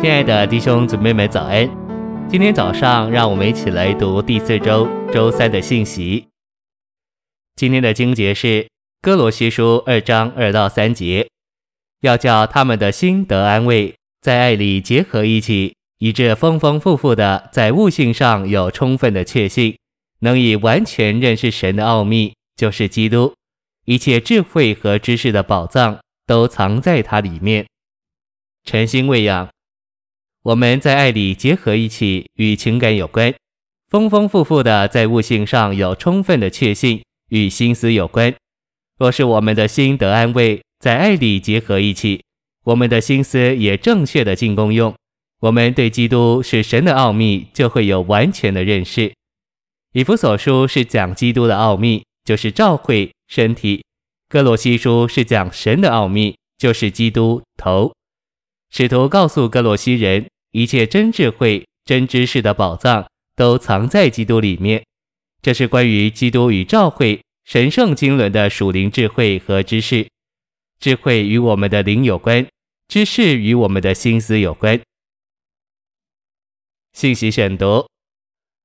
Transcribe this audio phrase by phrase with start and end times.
[0.00, 1.68] 亲爱的弟兄姊妹们，早安！
[2.26, 6.26] 今天早上，让我们一起来读第四周周三的信息。
[7.54, 8.66] 今天的经节是
[9.02, 11.28] 哥罗西书二章二到三节，
[12.00, 19.76] 要叫他们的心得安慰，在爱里结合一起，以致丰丰富富的在悟性上有充分的确信，
[20.20, 23.34] 能以完全认识神的奥秘，就是基督，
[23.84, 27.66] 一切智慧和知识的宝藏都藏在它里面。
[28.64, 29.50] 诚心喂养。
[30.42, 33.34] 我们在爱里结合一起，与情感有关；
[33.88, 38.34] 丰丰富富的在悟性上有充分的确信，与心思有关。
[38.98, 42.22] 若是我们的心得安慰，在爱里结合一起，
[42.64, 44.94] 我们的心思也正确的进功用，
[45.40, 49.12] 我们对基督是神的奥秘就会有完全的认识。
[49.92, 53.82] 以弗所书是讲基督的奥秘，就是教会身体；
[54.30, 57.92] 歌罗西书是讲神的奥秘，就是基督头。
[58.70, 63.04] 使徒告诉歌罗西人，一切真智慧、真知识的宝藏
[63.34, 64.84] 都藏在基督里面。
[65.42, 70.06] 这是关于基督与教会神圣经纶的属灵智慧和知识。
[70.78, 72.46] 智慧与我们的灵有关，
[72.86, 74.80] 知识与我们的心思有关。
[76.92, 77.88] 信息选读：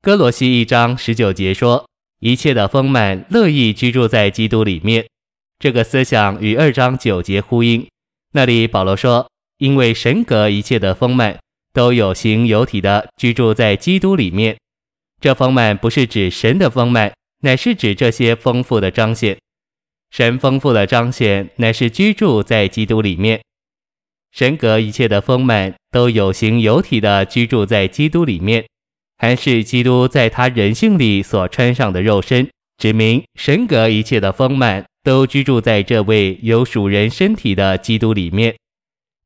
[0.00, 1.86] 哥罗西一章十九节说，
[2.20, 5.06] 一切的丰满乐意居住在基督里面。
[5.58, 7.86] 这个思想与二章九节呼应。
[8.32, 9.28] 那里保罗说。
[9.60, 11.38] 因为神格一切的丰满
[11.74, 14.56] 都有形有体的居住在基督里面，
[15.20, 19.36] 这丰满不是指神的丰满，乃是指这些丰富的彰显。
[20.10, 23.42] 神丰富的彰显乃是居住在基督里面。
[24.32, 28.64] 神格一切的丰满都有形有体的居住在基督里面，
[29.18, 38.56] 还是基督在他人性里所穿上的肉身，指明神格一切的丰满都居住在这位有属人身体的基督里面。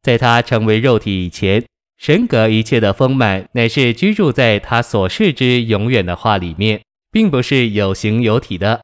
[0.05, 1.65] 在他成为肉体以前，
[1.97, 8.83] 神格一切的丰满乃是居住在他所示之永远的话里面，并不是有形有体的。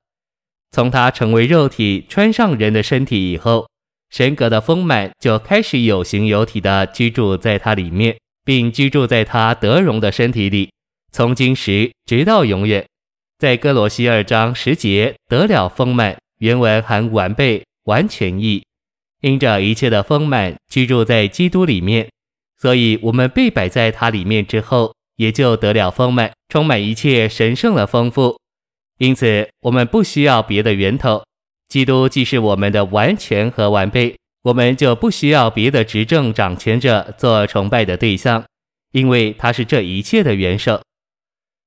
[0.71, 3.69] 从他成为肉体，穿上人的身体以后，
[4.09, 10.73] 神格的丰满就开始有形有体的居住在他里面，并居住在他得荣的身体里，
[11.13, 12.87] 从今时直到永远。
[13.39, 18.63] 在哥罗西二章十节得了丰满，原文含完备、完全意。
[19.21, 22.09] 因着一切的丰满居住在基督里面，
[22.59, 28.39] 所以我们被摆在他里面之后，也就得了丰满，充满一切神圣的丰富。
[28.99, 31.23] 因此，我们不需要别的源头。
[31.69, 38.45] 基督既是我们的完全和完备，我们就不需要别的执政掌权者做崇拜的对象，
[38.93, 40.83] 因为他是这一切的元首。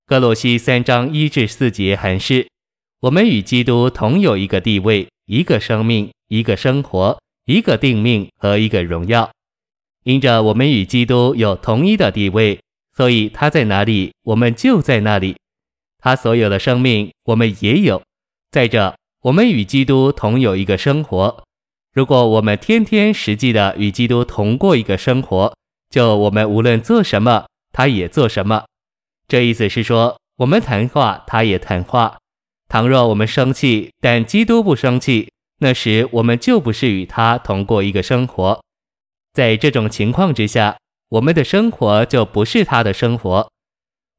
[0.06, 2.47] 格罗西三章一至四节函示，
[3.00, 7.19] 我们与基督同有一个地位，一个生命，一个生活。
[7.46, 9.31] 一个定命和一个荣耀，
[10.04, 12.59] 因着我们与基督有同一的地位，
[12.96, 15.36] 所以他在哪里，我们就在那里。
[16.00, 18.02] 他所有的生命，我们也有。
[18.52, 21.44] 再者，我们与基督同有一个生活。
[21.94, 25.54] 如果我们天天实际的与基督同过一个生活，
[25.90, 28.66] 就我们无论做什么，他也做什么。
[29.28, 32.18] 这意思是说，我们谈话，他也谈话。
[32.68, 35.30] 倘若我们生气，但基督不生气。
[35.63, 38.62] 那时我们就不是与他同过一个生活，
[39.31, 43.50] 在这种情况之下，我们的生活就不是他的生活。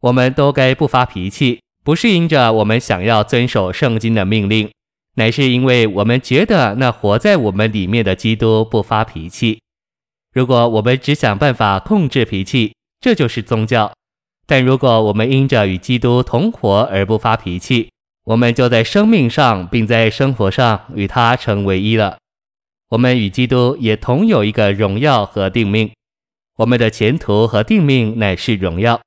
[0.00, 4.70] 我们都该不发脾气，不是因着我们想要遵守圣经的命令，
[5.16, 9.60] 乃是因为我们觉得那活在我们里面的基督不发脾气。
[10.32, 13.92] 如果我们只想办法控制脾气，这就是宗教；
[14.46, 17.90] 但如果我们因着与基督同活而不发脾气，
[18.24, 22.16] 我们就在生命上，并在生活上与他成为一了。
[22.88, 25.90] 我们与基督也同有一个荣耀和定命。
[26.56, 29.00] 我们的前途和定命乃是荣耀。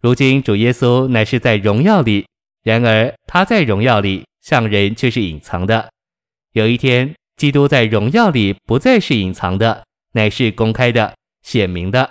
[0.00, 2.26] 如今主耶稣乃是在荣耀里，
[2.62, 5.90] 然而他在荣耀里，向人却是隐藏的。
[6.52, 12.10] 有一天，基督在荣耀里不再是隐藏的，乃是公开的、显明的。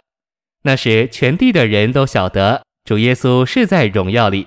[0.63, 4.45] 那时，全地的人都晓得主耶稣是在荣耀里。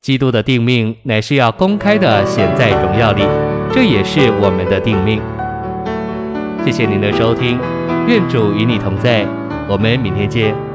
[0.00, 3.22] 基督的定命乃是要公开的显在荣耀里，
[3.70, 5.20] 这也是我们的定命。
[6.64, 7.58] 谢谢您的收听，
[8.08, 9.26] 愿主与你同在，
[9.68, 10.69] 我们明天见。